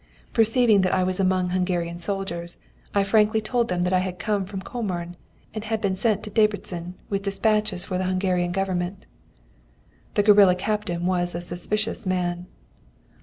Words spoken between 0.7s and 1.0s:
that